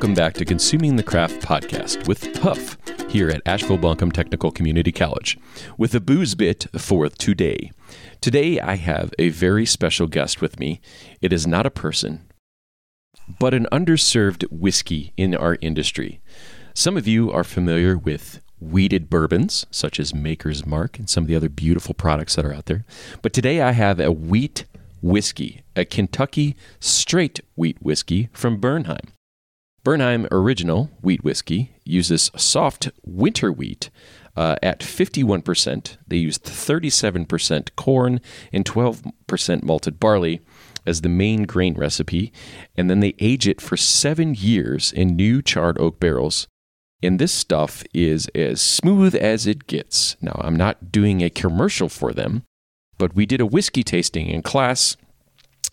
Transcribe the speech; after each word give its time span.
Welcome 0.00 0.14
back 0.14 0.32
to 0.36 0.46
Consuming 0.46 0.96
the 0.96 1.02
Craft 1.02 1.42
podcast 1.42 2.08
with 2.08 2.40
Puff 2.40 2.78
here 3.10 3.28
at 3.28 3.42
Asheville 3.44 3.76
Buncombe 3.76 4.10
Technical 4.10 4.50
Community 4.50 4.92
College 4.92 5.38
with 5.76 5.94
a 5.94 6.00
booze 6.00 6.34
bit 6.34 6.66
for 6.74 7.10
today. 7.10 7.70
Today 8.22 8.58
I 8.58 8.76
have 8.76 9.12
a 9.18 9.28
very 9.28 9.66
special 9.66 10.06
guest 10.06 10.40
with 10.40 10.58
me. 10.58 10.80
It 11.20 11.34
is 11.34 11.46
not 11.46 11.66
a 11.66 11.70
person, 11.70 12.26
but 13.38 13.52
an 13.52 13.66
underserved 13.70 14.50
whiskey 14.50 15.12
in 15.18 15.34
our 15.34 15.58
industry. 15.60 16.22
Some 16.72 16.96
of 16.96 17.06
you 17.06 17.30
are 17.30 17.44
familiar 17.44 17.98
with 17.98 18.40
wheated 18.58 19.10
bourbons, 19.10 19.66
such 19.70 20.00
as 20.00 20.14
Maker's 20.14 20.64
Mark 20.64 20.98
and 20.98 21.10
some 21.10 21.24
of 21.24 21.28
the 21.28 21.36
other 21.36 21.50
beautiful 21.50 21.92
products 21.92 22.36
that 22.36 22.46
are 22.46 22.54
out 22.54 22.64
there. 22.64 22.86
But 23.20 23.34
today 23.34 23.60
I 23.60 23.72
have 23.72 24.00
a 24.00 24.10
wheat 24.10 24.64
whiskey, 25.02 25.60
a 25.76 25.84
Kentucky 25.84 26.56
straight 26.80 27.40
wheat 27.54 27.76
whiskey 27.82 28.30
from 28.32 28.58
Bernheim. 28.58 29.12
Bernheim 29.82 30.26
Original 30.30 30.90
Wheat 31.00 31.24
Whiskey 31.24 31.72
uses 31.84 32.30
soft 32.36 32.90
winter 33.02 33.50
wheat 33.50 33.88
uh, 34.36 34.56
at 34.62 34.80
51%. 34.80 35.96
They 36.06 36.16
used 36.16 36.44
37% 36.44 37.76
corn 37.76 38.20
and 38.52 38.64
12% 38.64 39.62
malted 39.62 39.98
barley 39.98 40.40
as 40.86 41.00
the 41.00 41.08
main 41.08 41.44
grain 41.44 41.74
recipe, 41.74 42.32
and 42.76 42.90
then 42.90 43.00
they 43.00 43.14
age 43.18 43.48
it 43.48 43.60
for 43.60 43.76
seven 43.76 44.34
years 44.34 44.92
in 44.92 45.16
new 45.16 45.42
charred 45.42 45.78
oak 45.78 45.98
barrels. 45.98 46.46
And 47.02 47.18
this 47.18 47.32
stuff 47.32 47.82
is 47.94 48.28
as 48.34 48.60
smooth 48.60 49.14
as 49.14 49.46
it 49.46 49.66
gets. 49.66 50.16
Now, 50.20 50.38
I'm 50.42 50.56
not 50.56 50.92
doing 50.92 51.22
a 51.22 51.30
commercial 51.30 51.88
for 51.88 52.12
them, 52.12 52.42
but 52.98 53.14
we 53.14 53.24
did 53.24 53.40
a 53.40 53.46
whiskey 53.46 53.82
tasting 53.82 54.26
in 54.26 54.42
class 54.42 54.96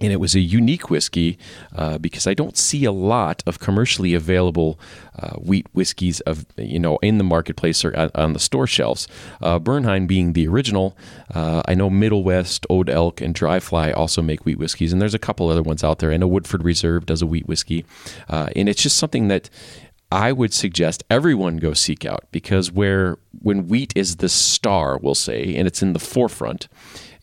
and 0.00 0.12
it 0.12 0.16
was 0.16 0.34
a 0.34 0.40
unique 0.40 0.90
whiskey 0.90 1.38
uh, 1.74 1.98
because 1.98 2.26
I 2.26 2.34
don't 2.34 2.56
see 2.56 2.84
a 2.84 2.92
lot 2.92 3.42
of 3.46 3.60
commercially 3.60 4.12
available 4.14 4.78
uh, 5.16 5.34
wheat 5.36 5.66
whiskeys 5.72 6.20
of 6.20 6.44
you 6.56 6.78
know 6.78 6.98
in 6.98 7.18
the 7.18 7.24
marketplace 7.24 7.84
or 7.84 8.10
on 8.14 8.32
the 8.32 8.40
store 8.40 8.66
shelves. 8.66 9.06
Uh, 9.40 9.58
Bernheim 9.58 10.06
being 10.06 10.32
the 10.32 10.48
original, 10.48 10.96
uh, 11.32 11.62
I 11.66 11.74
know 11.74 11.88
Middle 11.88 12.24
West, 12.24 12.66
Old 12.68 12.90
Elk, 12.90 13.20
and 13.20 13.34
Dry 13.34 13.60
Fly 13.60 13.92
also 13.92 14.20
make 14.20 14.44
wheat 14.44 14.58
whiskeys, 14.58 14.92
and 14.92 15.00
there's 15.00 15.14
a 15.14 15.18
couple 15.18 15.48
other 15.48 15.62
ones 15.62 15.84
out 15.84 16.00
there. 16.00 16.12
I 16.12 16.16
know 16.16 16.28
Woodford 16.28 16.64
Reserve 16.64 17.06
does 17.06 17.22
a 17.22 17.26
wheat 17.26 17.46
whiskey, 17.46 17.84
uh, 18.28 18.48
and 18.56 18.68
it's 18.68 18.82
just 18.82 18.96
something 18.96 19.28
that. 19.28 19.50
I 20.12 20.30
would 20.30 20.54
suggest 20.54 21.02
everyone 21.10 21.56
go 21.56 21.72
seek 21.72 22.04
out 22.04 22.26
because 22.30 22.70
where 22.70 23.18
when 23.42 23.66
wheat 23.66 23.92
is 23.96 24.16
the 24.16 24.28
star, 24.28 24.96
we'll 24.96 25.16
say, 25.16 25.56
and 25.56 25.66
it's 25.66 25.82
in 25.82 25.92
the 25.92 25.98
forefront, 25.98 26.68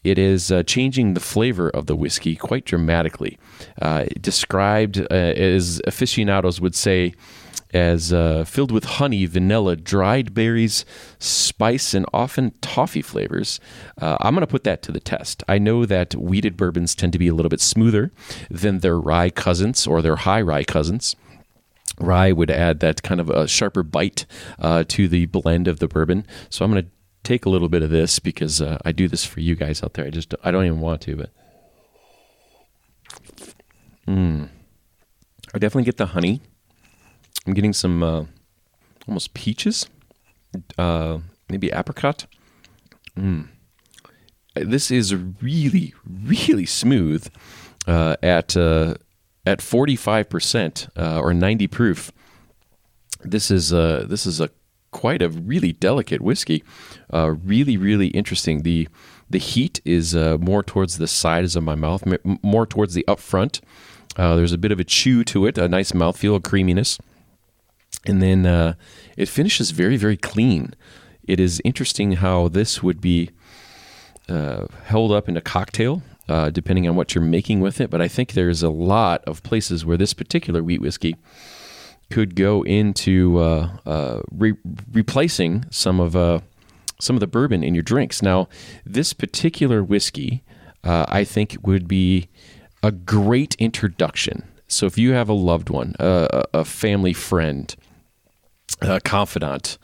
it 0.04 0.18
is 0.18 0.52
uh, 0.52 0.64
changing 0.64 1.14
the 1.14 1.20
flavor 1.20 1.70
of 1.70 1.86
the 1.86 1.96
whiskey 1.96 2.36
quite 2.36 2.66
dramatically. 2.66 3.38
Uh, 3.82 4.06
described 4.20 5.00
uh, 5.00 5.14
as 5.14 5.82
aficionados 5.86 6.60
would 6.60 6.76
say, 6.76 7.14
as 7.74 8.12
uh, 8.12 8.44
filled 8.44 8.72
with 8.72 8.84
honey, 8.84 9.26
vanilla, 9.26 9.76
dried 9.76 10.34
berries, 10.34 10.86
spice, 11.20 11.94
and 11.94 12.06
often 12.14 12.52
toffee 12.62 13.02
flavors. 13.02 13.60
Uh, 14.00 14.18
I'm 14.20 14.34
going 14.34 14.42
to 14.42 14.48
put 14.48 14.64
that 14.66 14.82
to 14.84 14.92
the 14.92 15.00
test. 15.00 15.44
I 15.48 15.58
know 15.58 15.86
that 15.86 16.16
wheated 16.16 16.58
bourbons 16.58 16.96
tend 16.96 17.14
to 17.14 17.20
be 17.20 17.28
a 17.28 17.34
little 17.34 17.50
bit 17.50 17.62
smoother 17.62 18.12
than 18.50 18.80
their 18.80 19.00
rye 19.00 19.30
cousins 19.30 19.88
or 19.88 20.02
their 20.02 20.18
high 20.18 20.42
rye 20.42 20.64
cousins. 20.64 21.16
Rye 22.00 22.32
would 22.32 22.52
add 22.52 22.80
that 22.80 23.04
kind 23.04 23.22
of 23.22 23.30
a 23.30 23.48
sharper 23.48 23.84
bite 23.84 24.26
uh, 24.60 24.84
to 24.88 25.08
the 25.08 25.28
blend 25.28 25.68
of 25.68 25.80
the 25.80 25.88
bourbon. 25.88 26.26
So 26.50 26.66
I'm 26.66 26.72
going 26.72 26.84
to 26.84 26.90
take 27.24 27.46
a 27.46 27.50
little 27.50 27.70
bit 27.70 27.84
of 27.84 27.90
this 27.90 28.20
because 28.20 28.62
uh, 28.62 28.78
I 28.84 28.92
do 28.92 29.08
this 29.08 29.26
for 29.26 29.40
you 29.40 29.56
guys 29.56 29.84
out 29.84 29.94
there. 29.94 30.06
I 30.06 30.10
just 30.10 30.34
I 30.44 30.52
don't 30.52 30.66
even 30.66 30.80
want 30.80 31.02
to, 31.02 31.16
but 31.16 31.30
mm. 34.08 34.50
I 35.54 35.58
definitely 35.58 35.84
get 35.84 35.98
the 35.98 36.08
honey. 36.08 36.42
I'm 37.46 37.54
getting 37.54 37.74
some 37.74 38.04
uh, 38.04 38.26
almost 39.08 39.34
peaches, 39.34 39.88
uh, 40.78 41.20
maybe 41.50 41.72
apricot. 41.72 42.26
Mm. 43.18 43.48
This 44.56 44.92
is 44.92 45.16
really 45.16 45.94
really 46.06 46.66
smooth 46.66 47.28
uh, 47.88 48.16
at 48.22 48.58
uh, 48.58 48.96
at 49.46 49.62
45 49.62 50.30
percent 50.30 50.88
uh, 50.96 51.20
or 51.20 51.34
90 51.34 51.68
proof. 51.68 52.12
This 53.24 53.52
is 53.52 53.72
uh, 53.74 54.06
this 54.08 54.26
is 54.26 54.42
a 54.42 54.50
quite 54.92 55.22
a 55.22 55.30
really 55.30 55.72
delicate 55.72 56.22
whiskey. 56.22 56.64
Uh, 57.14 57.32
really, 57.44 57.78
really 57.78 58.08
interesting. 58.08 58.64
The 58.64 58.88
the 59.30 59.40
heat 59.40 59.80
is 59.86 60.14
uh, 60.14 60.38
more 60.40 60.62
towards 60.62 60.98
the 60.98 61.08
sides 61.08 61.56
of 61.56 61.64
my 61.64 61.76
mouth, 61.76 62.04
more 62.44 62.66
towards 62.66 62.94
the 62.94 63.08
up 63.08 63.20
front. 63.20 63.62
Uh, 64.18 64.36
there's 64.36 64.52
a 64.52 64.58
bit 64.58 64.74
of 64.74 64.80
a 64.80 64.84
chew 64.84 65.24
to 65.24 65.46
it, 65.46 65.58
a 65.58 65.70
nice 65.70 65.94
mouthfeel, 65.94 66.36
a 66.36 66.42
creaminess, 66.42 67.00
and 68.06 68.22
then 68.22 68.46
uh, 68.46 68.74
it 69.16 69.30
finishes 69.30 69.72
very, 69.72 69.96
very 69.96 70.18
clean. 70.18 70.74
It 71.24 71.40
is 71.40 71.62
interesting 71.64 72.14
how 72.14 72.50
this 72.50 72.84
would 72.84 73.00
be 73.00 73.30
uh, 74.28 74.66
held 74.84 75.14
up 75.14 75.30
in 75.30 75.38
a 75.38 75.42
cocktail. 75.42 76.04
Uh, 76.30 76.50
depending 76.50 76.88
on 76.88 76.96
what 76.96 77.14
you're 77.14 77.24
making 77.24 77.60
with 77.60 77.82
it, 77.82 77.90
but 77.90 78.00
I 78.00 78.08
think 78.08 78.32
there's 78.32 78.64
a 78.64 78.70
lot 78.70 79.22
of 79.26 79.44
places 79.44 79.84
where 79.84 79.98
this 79.98 80.14
particular 80.14 80.64
wheat 80.64 80.80
whiskey 80.80 81.18
could 82.12 82.36
go 82.36 82.64
into 82.64 83.40
uh, 83.40 83.70
uh, 83.86 84.22
re- 84.32 84.58
replacing 84.92 85.66
some 85.72 86.00
of 86.00 86.16
uh, 86.16 86.40
some 87.00 87.16
of 87.16 87.20
the 87.20 87.28
bourbon 87.28 87.64
in 87.64 87.74
your 87.74 87.84
drinks. 87.84 88.22
Now, 88.22 88.48
this 88.86 89.14
particular 89.14 89.84
whiskey, 89.84 90.44
uh, 90.84 91.06
I 91.08 91.24
think, 91.24 91.58
would 91.64 91.88
be 91.88 92.30
a 92.84 92.92
great 92.92 93.56
introduction. 93.56 94.44
So, 94.68 94.86
if 94.86 94.98
you 94.98 95.14
have 95.14 95.30
a 95.30 95.34
loved 95.34 95.70
one, 95.70 95.96
a 96.00 96.64
family 96.64 97.14
friend, 97.14 97.76
a 98.82 99.02
confidant, 99.02 99.78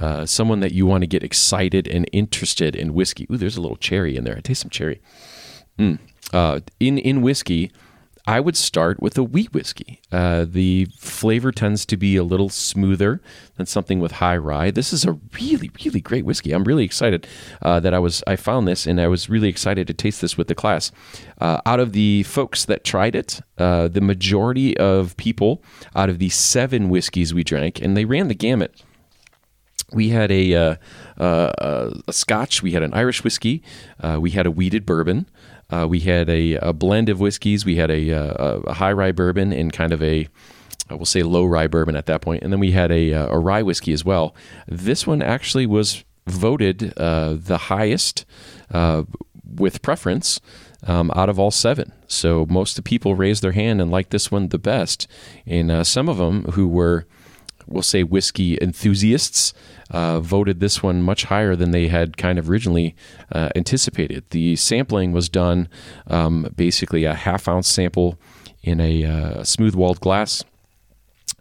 uh, 0.00 0.26
someone 0.26 0.60
that 0.60 0.72
you 0.72 0.86
want 0.86 1.02
to 1.02 1.06
get 1.06 1.22
excited 1.22 1.86
and 1.86 2.08
interested 2.12 2.74
in 2.74 2.94
whiskey. 2.94 3.26
Ooh, 3.30 3.36
there's 3.36 3.56
a 3.56 3.60
little 3.60 3.76
cherry 3.76 4.16
in 4.16 4.24
there. 4.24 4.36
I 4.36 4.40
taste 4.40 4.62
some 4.62 4.70
cherry. 4.70 5.00
Mm. 5.78 5.98
In 6.80 6.98
in 6.98 7.22
whiskey, 7.22 7.70
I 8.26 8.38
would 8.38 8.56
start 8.56 9.02
with 9.02 9.18
a 9.18 9.24
wheat 9.24 9.52
whiskey. 9.52 10.00
Uh, 10.12 10.46
the 10.48 10.86
flavor 10.96 11.50
tends 11.50 11.84
to 11.86 11.96
be 11.96 12.16
a 12.16 12.22
little 12.22 12.48
smoother 12.48 13.20
than 13.56 13.66
something 13.66 13.98
with 13.98 14.12
high 14.12 14.36
rye. 14.36 14.70
This 14.70 14.92
is 14.92 15.04
a 15.04 15.18
really, 15.40 15.70
really 15.84 16.00
great 16.00 16.24
whiskey. 16.24 16.52
I'm 16.52 16.62
really 16.62 16.84
excited 16.84 17.26
uh, 17.62 17.80
that 17.80 17.92
I 17.92 17.98
was 17.98 18.22
I 18.26 18.36
found 18.36 18.68
this, 18.68 18.86
and 18.86 19.00
I 19.00 19.08
was 19.08 19.28
really 19.28 19.48
excited 19.48 19.88
to 19.88 19.94
taste 19.94 20.20
this 20.20 20.38
with 20.38 20.46
the 20.46 20.54
class. 20.54 20.92
Uh, 21.40 21.60
out 21.66 21.80
of 21.80 21.92
the 21.92 22.22
folks 22.22 22.64
that 22.66 22.84
tried 22.84 23.16
it, 23.16 23.40
uh, 23.58 23.88
the 23.88 24.00
majority 24.00 24.76
of 24.76 25.16
people 25.16 25.62
out 25.96 26.08
of 26.08 26.20
the 26.20 26.28
seven 26.28 26.90
whiskeys 26.90 27.34
we 27.34 27.42
drank, 27.42 27.80
and 27.80 27.96
they 27.96 28.04
ran 28.04 28.28
the 28.28 28.34
gamut 28.34 28.82
we 29.94 30.08
had 30.08 30.30
a, 30.30 30.54
uh, 30.54 30.76
uh, 31.18 31.90
a 32.08 32.12
Scotch, 32.12 32.62
we 32.62 32.72
had 32.72 32.82
an 32.82 32.94
Irish 32.94 33.22
whiskey, 33.22 33.62
uh, 34.00 34.18
we 34.20 34.30
had 34.30 34.46
a 34.46 34.50
wheated 34.50 34.86
bourbon, 34.86 35.26
uh, 35.70 35.86
we 35.88 36.00
had 36.00 36.28
a, 36.28 36.54
a, 36.56 36.72
blend 36.72 37.08
of 37.08 37.20
whiskeys. 37.20 37.64
We 37.64 37.76
had 37.76 37.90
a, 37.90 38.10
a, 38.10 38.60
a, 38.60 38.74
high 38.74 38.92
rye 38.92 39.12
bourbon 39.12 39.52
and 39.52 39.72
kind 39.72 39.92
of 39.92 40.02
a, 40.02 40.28
I 40.90 40.94
will 40.94 41.06
say 41.06 41.22
low 41.22 41.44
rye 41.44 41.66
bourbon 41.66 41.96
at 41.96 42.06
that 42.06 42.20
point. 42.20 42.42
and 42.42 42.52
then 42.52 42.60
we 42.60 42.72
had 42.72 42.92
a, 42.92 43.12
a 43.12 43.38
rye 43.38 43.62
whiskey 43.62 43.92
as 43.92 44.04
well. 44.04 44.34
This 44.68 45.06
one 45.06 45.22
actually 45.22 45.66
was 45.66 46.04
voted 46.26 46.92
uh, 46.96 47.34
the 47.38 47.58
highest 47.58 48.24
uh, 48.70 49.04
with 49.54 49.82
preference 49.82 50.40
um, 50.86 51.10
out 51.14 51.28
of 51.28 51.38
all 51.38 51.50
seven. 51.50 51.92
So 52.06 52.46
most 52.48 52.72
of 52.72 52.84
the 52.84 52.88
people 52.88 53.14
raised 53.14 53.42
their 53.42 53.52
hand 53.52 53.80
and 53.80 53.90
liked 53.90 54.10
this 54.10 54.30
one 54.30 54.48
the 54.48 54.58
best, 54.58 55.06
and 55.46 55.70
uh, 55.70 55.84
some 55.84 56.08
of 56.08 56.18
them 56.18 56.44
who 56.52 56.68
were 56.68 57.06
we'll 57.66 57.82
say 57.82 58.02
whiskey 58.02 58.58
enthusiasts 58.60 59.54
uh, 59.90 60.20
voted 60.20 60.60
this 60.60 60.82
one 60.82 61.02
much 61.02 61.24
higher 61.24 61.54
than 61.54 61.70
they 61.70 61.88
had 61.88 62.16
kind 62.16 62.38
of 62.38 62.48
originally 62.48 62.94
uh, 63.30 63.50
anticipated. 63.54 64.24
The 64.30 64.56
sampling 64.56 65.12
was 65.12 65.28
done 65.28 65.68
um, 66.06 66.52
basically 66.56 67.04
a 67.04 67.14
half 67.14 67.48
ounce 67.48 67.68
sample 67.68 68.18
in 68.62 68.80
a 68.80 69.04
uh, 69.04 69.44
smooth 69.44 69.74
walled 69.74 70.00
glass 70.00 70.44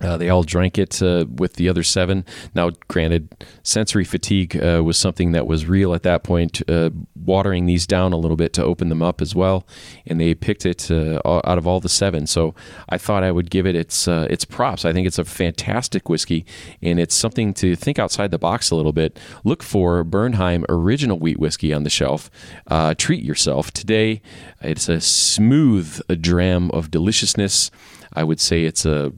uh, 0.02 0.18
they 0.18 0.30
all 0.30 0.44
drank 0.44 0.78
it 0.78 1.02
uh, 1.02 1.26
with 1.36 1.54
the 1.54 1.70
other 1.70 1.84
seven. 1.84 2.26
Now, 2.56 2.72
granted, 2.88 3.46
sensory 3.64 4.04
fatigue 4.04 4.58
uh, 4.62 4.82
was 4.84 4.98
something 4.98 5.32
that 5.34 5.46
was 5.46 5.66
real 5.66 5.94
at 5.94 6.04
that 6.04 6.24
point, 6.24 6.62
uh, 6.70 6.90
watering 7.16 7.66
these 7.66 7.86
down 7.86 8.12
a 8.12 8.18
little 8.18 8.38
bit 8.38 8.54
to 8.54 8.64
open 8.64 8.90
them 8.90 9.02
up 9.02 9.22
as 9.22 9.36
well. 9.36 9.66
And 10.08 10.20
they 10.20 10.34
picked 10.34 10.66
it 10.66 10.90
uh, 10.90 11.22
out 11.26 11.58
of 11.58 11.68
all 11.68 11.80
the 11.80 11.90
seven. 11.90 12.26
So 12.26 12.56
I 12.90 12.98
thought 12.98 13.24
I 13.24 13.32
would 13.32 13.50
give 13.50 13.68
it 13.68 13.76
its 13.76 14.08
uh, 14.08 14.28
its 14.30 14.46
props. 14.46 14.86
I 14.86 14.94
think 14.94 15.06
it's 15.06 15.20
a 15.20 15.26
fantastic 15.26 16.10
whiskey, 16.10 16.46
and 16.82 17.00
it's 17.00 17.16
something 17.16 17.54
to 17.56 17.76
think 17.76 18.00
outside 18.00 18.32
the 18.32 18.40
box 18.40 18.72
a 18.72 18.76
little 18.76 18.94
bit. 18.94 19.20
Look 19.44 19.62
for 19.62 20.04
Bernheim 20.04 20.66
Original 20.68 21.20
Wheat 21.20 21.40
Whiskey 21.40 21.74
on 21.74 21.84
the 21.84 21.90
shelf. 21.90 22.32
treat 22.98 23.24
yourself 23.24 23.72
today. 23.72 24.22
It's 24.62 24.90
a 24.90 25.00
smooth 25.00 26.02
dram 26.22 26.72
of 26.72 26.90
deliciousness. 26.90 27.72
I 28.14 28.24
would 28.24 28.40
say 28.40 28.66
it's 28.66 28.86
a 28.86 29.14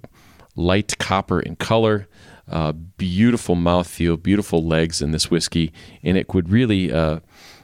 light 0.55 0.97
copper 1.00 1.39
in 1.39 1.55
color. 1.55 2.07
Uh, 2.45 2.73
beautiful 2.73 3.55
mouthfeel, 3.55 4.21
beautiful 4.21 4.63
legs 4.63 5.01
in 5.01 5.11
this 5.11 5.31
whiskey, 5.31 5.71
and 6.03 6.17
it 6.17 6.33
would 6.33 6.50
really 6.50 6.91
uh, 6.91 7.21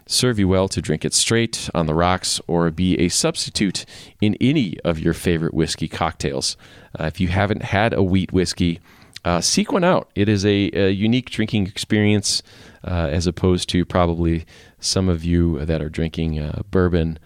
serve 0.07 0.39
you 0.39 0.47
well 0.47 0.69
to 0.69 0.81
drink 0.81 1.03
it 1.03 1.13
straight 1.13 1.69
on 1.75 1.85
the 1.85 1.93
rocks 1.93 2.39
or 2.47 2.71
be 2.71 2.97
a 2.97 3.09
substitute 3.09 3.85
in 4.21 4.35
any 4.39 4.79
of 4.85 4.97
your 4.97 5.13
favorite 5.13 5.53
whiskey 5.53 5.89
cocktails. 5.89 6.55
Uh, 6.97 7.03
if 7.03 7.19
you 7.19 7.27
haven't 7.27 7.61
had 7.61 7.93
a 7.93 8.01
wheat 8.01 8.31
whiskey, 8.31 8.79
uh, 9.25 9.41
seek 9.41 9.73
one 9.73 9.83
out. 9.83 10.09
It 10.15 10.29
is 10.29 10.45
a, 10.45 10.71
a 10.73 10.89
unique 10.89 11.29
drinking 11.29 11.67
experience 11.67 12.41
uh, 12.85 13.09
as 13.11 13.27
opposed 13.27 13.67
to 13.69 13.83
probably 13.83 14.45
some 14.79 15.09
of 15.09 15.25
you 15.25 15.63
that 15.65 15.81
are 15.81 15.89
drinking 15.89 16.39
uh, 16.39 16.61
bourbon, 16.71 17.19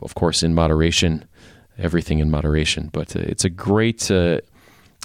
of 0.00 0.14
course, 0.14 0.42
in 0.42 0.54
moderation. 0.54 1.26
Everything 1.76 2.18
in 2.18 2.28
moderation, 2.28 2.88
but 2.92 3.14
it's 3.14 3.44
a 3.44 3.50
great, 3.50 4.10